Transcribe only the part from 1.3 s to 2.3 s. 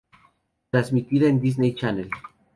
Disney Channel.